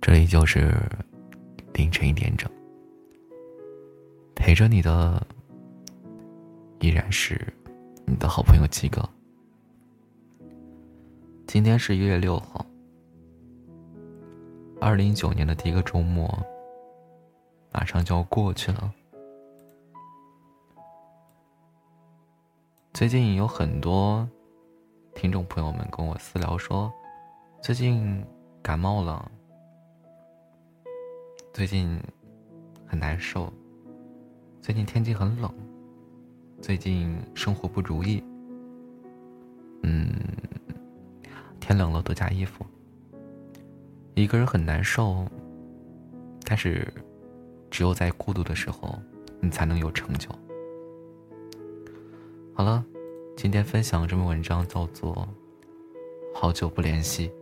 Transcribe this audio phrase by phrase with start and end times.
[0.00, 0.72] 这里就是
[1.74, 2.50] 凌晨一点整，
[4.34, 5.26] 陪着你的
[6.80, 7.52] 依然是
[8.06, 9.06] 你的好朋友七哥。
[11.46, 12.64] 今天是一月六号，
[14.80, 16.26] 二零一九年的第一个周末
[17.72, 18.92] 马上就要过去了。
[22.94, 24.26] 最近有很多
[25.14, 26.90] 听众朋友们跟我私聊说，
[27.60, 28.24] 最近
[28.62, 29.30] 感冒了。
[31.58, 32.00] 最近
[32.86, 33.52] 很难受，
[34.62, 35.52] 最近天气很冷，
[36.62, 38.22] 最近生活不如意。
[39.82, 40.08] 嗯，
[41.58, 42.64] 天冷了多加衣服。
[44.14, 45.26] 一个人很难受，
[46.44, 46.86] 但是
[47.72, 48.96] 只有在孤独的时候，
[49.40, 50.30] 你才能有成就。
[52.54, 52.84] 好了，
[53.36, 55.12] 今天分享这篇文章叫做
[56.38, 57.32] 《好久不联系，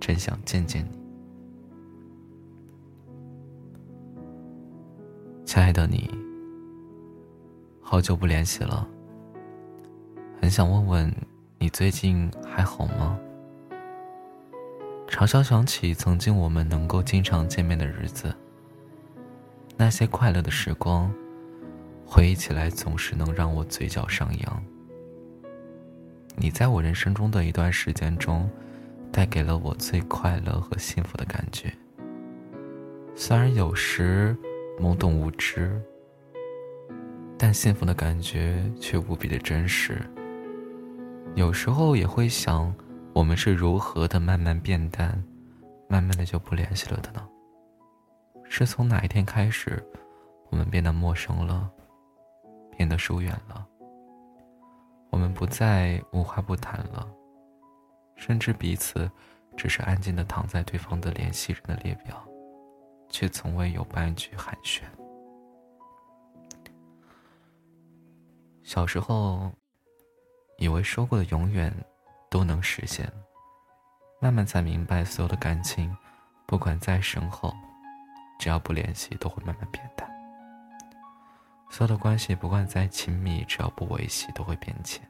[0.00, 0.97] 真想见见你》。
[5.48, 6.10] 亲爱的你，
[7.80, 8.86] 好久不联系了，
[10.42, 11.14] 很想问问
[11.56, 13.18] 你最近还好吗？
[15.08, 18.30] 常常想起曾经我们能够经常见面的日子，
[19.74, 21.10] 那些快乐的时光，
[22.04, 24.62] 回忆起来总是能让我嘴角上扬。
[26.36, 28.50] 你在我人生中的一段时间中，
[29.10, 31.72] 带给了我最快乐和幸福的感觉。
[33.14, 34.36] 虽然有时。
[34.80, 35.82] 懵懂无知，
[37.36, 40.00] 但幸福的感觉却无比的真实。
[41.34, 42.72] 有时候也会想，
[43.12, 45.20] 我们是如何的慢慢变淡，
[45.88, 47.28] 慢慢的就不联系了的呢？
[48.44, 49.84] 是从哪一天开始，
[50.48, 51.68] 我们变得陌生了，
[52.76, 53.66] 变得疏远了？
[55.10, 57.04] 我们不再无话不谈了，
[58.14, 59.10] 甚至彼此
[59.56, 62.27] 只是安静的躺在对方的联系人的列表。
[63.08, 64.82] 却从未有半句寒暄。
[68.62, 69.50] 小时候，
[70.58, 71.72] 以为说过的永远
[72.28, 73.10] 都能实现，
[74.20, 75.96] 慢慢才明白，所有的感情，
[76.46, 77.54] 不管再深厚，
[78.38, 80.06] 只要不联系，都会慢慢变淡；
[81.70, 85.02] 所有的关系，不管再亲密，只要不维系，都会变浅。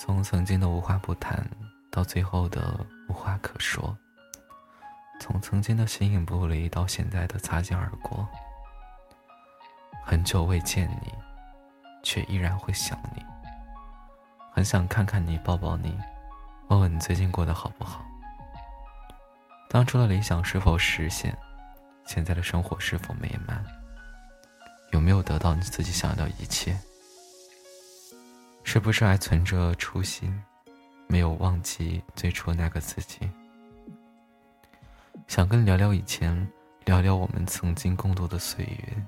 [0.00, 1.48] 从曾经的无话不谈，
[1.92, 3.96] 到最后的无话可说。
[5.50, 8.28] 曾经的形影不离到现在的擦肩而过，
[10.04, 11.10] 很久未见你，
[12.02, 13.24] 却依然会想你。
[14.52, 15.98] 很想看看你，抱抱你，
[16.68, 18.04] 问问你最近过得好不好。
[19.70, 21.34] 当初的理想是否实现？
[22.04, 23.64] 现在的生活是否美满？
[24.92, 26.78] 有没有得到你自己想要的一切？
[28.64, 30.44] 是不是还存着初心，
[31.06, 33.20] 没有忘记最初那个自己？
[35.28, 36.34] 想跟聊聊以前，
[36.86, 39.06] 聊聊我们曾经共度的岁月。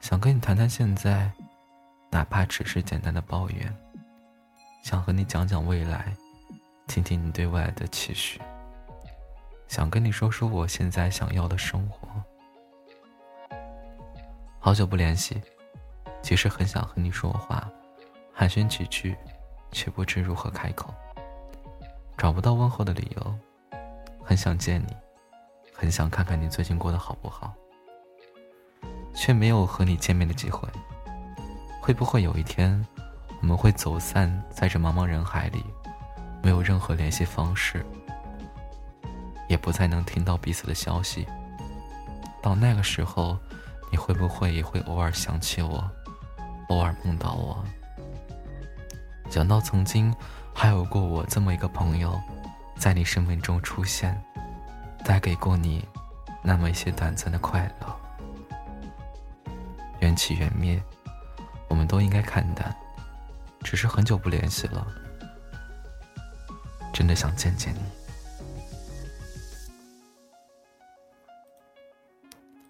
[0.00, 1.30] 想跟你谈谈现在，
[2.10, 3.74] 哪怕只是简单的抱怨。
[4.82, 6.12] 想和你讲讲未来，
[6.88, 8.40] 听听你对未来的期许。
[9.68, 12.08] 想跟你说说我现在想要的生活。
[14.58, 15.40] 好久不联系，
[16.22, 17.70] 其实很想和你说话，
[18.32, 19.16] 寒暄几句，
[19.70, 20.92] 却不知如何开口，
[22.18, 23.38] 找不到问候的理由，
[24.24, 25.03] 很想见你。
[25.76, 27.52] 很想看看你最近过得好不好，
[29.12, 30.68] 却没有和你见面的机会。
[31.80, 32.86] 会不会有一天，
[33.42, 35.64] 我们会走散在这茫茫人海里，
[36.42, 37.84] 没有任何联系方式，
[39.48, 41.26] 也不再能听到彼此的消息？
[42.40, 43.36] 到那个时候，
[43.90, 45.90] 你会不会也会偶尔想起我，
[46.68, 47.62] 偶尔梦到我？
[49.28, 50.14] 想到曾经
[50.54, 52.18] 还有过我这么一个朋友，
[52.76, 54.22] 在你生命中出现。
[55.04, 55.86] 带给过你
[56.42, 58.00] 那么一些短暂的快乐，
[60.00, 60.82] 缘起缘灭，
[61.68, 62.74] 我们都应该看淡。
[63.62, 64.86] 只是很久不联系了，
[66.92, 67.80] 真的想见见你。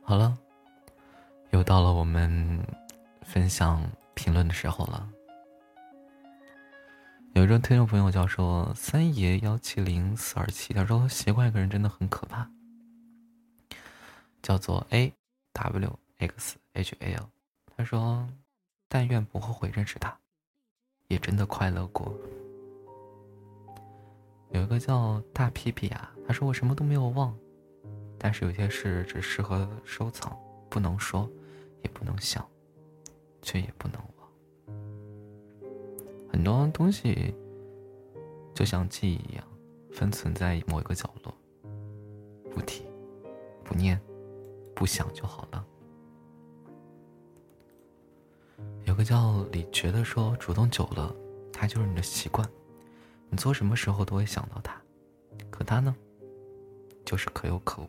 [0.03, 0.37] 好了，
[1.51, 2.65] 又到了我们
[3.23, 3.83] 分享
[4.15, 5.09] 评论的时候了。
[7.35, 12.49] 有一个听众朋友叫说三爷幺七零四二七，他说习惯一个人真的很可怕。
[14.41, 15.13] 叫做 A
[15.53, 17.29] W X H A L，
[17.77, 18.25] 他说
[18.89, 20.17] 但愿不后悔认识他，
[21.09, 22.17] 也真的快乐过。
[24.53, 27.37] 有一个叫大屁屁啊，他说我什么都没有忘，
[28.17, 30.39] 但是有些事只适合收藏，
[30.71, 31.29] 不能说，
[31.83, 32.49] 也不能想，
[33.43, 34.01] 却也不能。
[36.35, 37.33] 很多东西
[38.57, 39.47] 就像记忆一样，
[39.93, 41.33] 分存在某一个角落，
[42.51, 42.83] 不提、
[43.63, 44.01] 不念、
[44.75, 45.65] 不想就好了。
[48.83, 51.15] 有个叫李觉的说，主动久了，
[51.53, 52.45] 他就是你的习惯，
[53.31, 54.83] 你做什么时候都会想到他，
[55.53, 55.95] 可他呢，
[57.05, 57.89] 就是可有可无。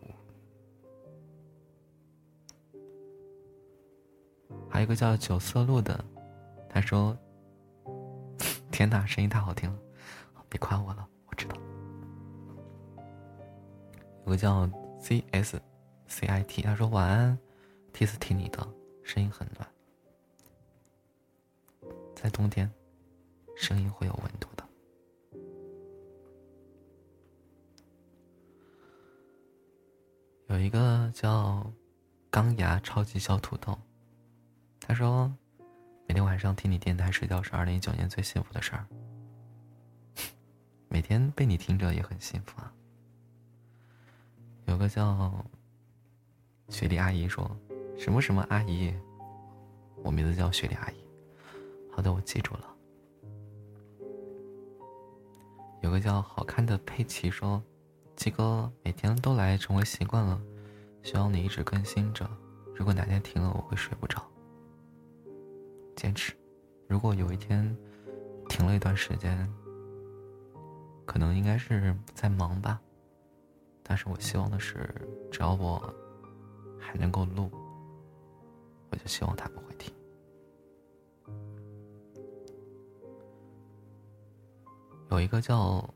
[4.69, 6.05] 还有一个叫九色鹿的，
[6.69, 7.17] 他说
[8.75, 9.79] ：“天哪，声音太好听了，
[10.49, 11.55] 别夸我了，我知道。”
[14.27, 14.69] 有个叫
[14.99, 15.61] C S
[16.07, 17.39] C I T，他说：“晚安，
[17.93, 18.67] 第一次听你的
[19.01, 19.65] 声音很暖，
[22.17, 22.69] 在冬天，
[23.55, 24.67] 声音会有温度的。”
[30.53, 31.65] 有一个叫
[32.29, 33.79] 钢牙超级小土豆。
[34.81, 35.33] 他说
[36.07, 38.85] ：“每天晚上听你电台睡觉是二零一九年最幸福的事儿。
[40.87, 42.71] 每天被你听着也很幸福啊。”
[44.65, 45.45] 有个叫
[46.69, 47.49] 雪莉阿姨说
[47.97, 48.93] ：“什么什么阿姨？
[50.03, 50.95] 我名字叫雪莉阿姨。”
[51.91, 52.75] 好的，我记住了。
[55.81, 57.61] 有个叫好看的佩奇说
[58.15, 60.41] ：“鸡哥每天都来成为习惯了，
[61.03, 62.29] 希望你一直更新着。
[62.75, 64.23] 如果哪天停了，我会睡不着。”
[65.95, 66.33] 坚持，
[66.87, 67.75] 如果有一天
[68.49, 69.51] 停了一段时间，
[71.05, 72.81] 可能应该是在忙吧。
[73.81, 74.93] 但是我希望的是，
[75.31, 75.81] 只要我
[76.79, 77.49] 还能够录，
[78.89, 79.93] 我就希望他不会停。
[85.11, 85.87] 有一个叫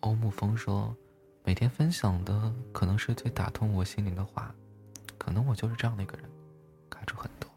[0.00, 0.96] 欧沐风说，
[1.44, 4.54] 每天分享的可能是最打动我心灵的话，
[5.18, 6.30] 可能我就是这样的一个人，
[6.88, 7.51] 感触很多。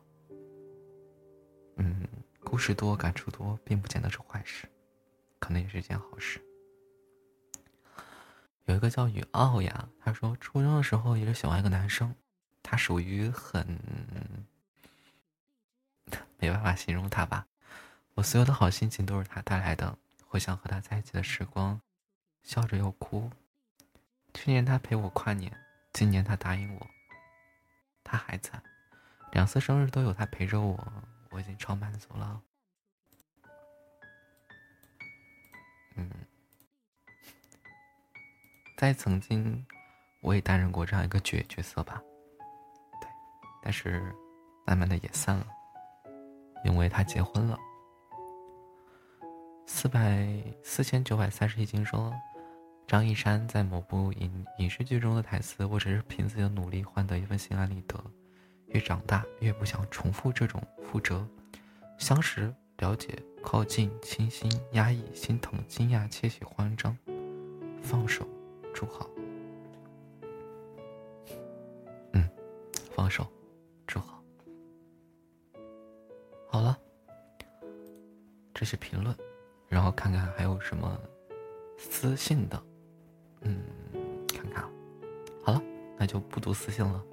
[2.55, 4.65] 故事多，感触多，并不见得是坏事，
[5.39, 6.39] 可能也是一件好事。
[8.63, 12.15] 有一个叫雨奥呀，他说初中的时候一直喜欢一个男生，
[12.63, 13.77] 他属于很
[16.37, 17.45] 没办法形容他吧。
[18.13, 21.81] 我所有的好心情都是他带来的，回想和他在一起的时光，
[22.41, 23.29] 笑着又哭。
[24.33, 25.51] 去年他陪我跨年，
[25.91, 26.87] 今年他答应我，
[28.01, 28.63] 他还在，
[29.33, 31.03] 两次生日都有他陪着我。
[31.35, 32.41] 我已经超满足了。
[35.97, 36.09] 嗯，
[38.77, 39.65] 在曾经，
[40.21, 42.01] 我也担任过这样一个角角色吧。
[43.01, 43.09] 对，
[43.61, 44.15] 但是
[44.65, 45.47] 慢慢的也散了，
[46.63, 47.59] 因为他结婚了。
[49.67, 52.13] 四百四千九百三十一斤说，
[52.87, 58.01] 张一山在某部影影视剧中的台词：“我只是凭自己的努力换得一份心安理得。”
[58.67, 61.25] 越长大越不想重复这种覆辙，
[61.97, 66.97] 相识、了解、靠近、倾心、压抑、心疼、惊讶、窃喜、慌张、
[67.81, 68.27] 放手、
[68.73, 69.09] 祝好。
[72.11, 72.29] 嗯，
[72.91, 73.25] 放手，
[73.87, 74.21] 祝好。
[76.47, 76.77] 好了，
[78.53, 79.15] 这是评论，
[79.67, 80.99] 然后看看还有什么
[81.77, 82.61] 私信的。
[83.41, 83.63] 嗯，
[84.27, 84.63] 看看，
[85.43, 85.61] 好了，
[85.97, 87.03] 那就不读私信了。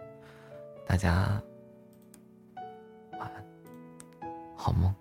[0.93, 1.43] 大家
[3.19, 3.43] 晚安，
[4.55, 4.95] 好梦。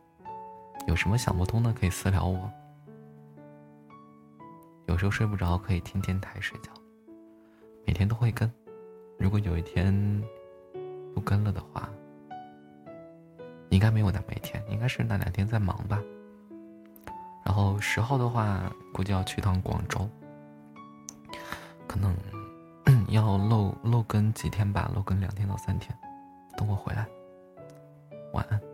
[0.87, 2.49] 有什么想不通的可以私聊我。
[4.85, 6.71] 有时候睡不着可以听电台睡觉。
[7.85, 8.49] 每天都会跟，
[9.19, 9.93] 如果有一天
[11.13, 11.89] 不跟了的话，
[13.69, 16.01] 应该没有那每天，应该是那两天在忙吧。
[17.43, 20.09] 然后十号的话，估计要去趟广州，
[21.85, 22.15] 可能。
[23.11, 25.93] 要漏漏更几天吧，漏更两天到三天，
[26.57, 27.05] 等我回来。
[28.31, 28.70] 晚安。